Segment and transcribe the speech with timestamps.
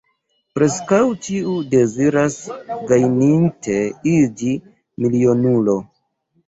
[0.59, 2.39] Preskaŭ ĉiu deziras
[2.93, 3.79] gajninte
[4.17, 4.59] iĝi
[5.05, 5.81] milionulo.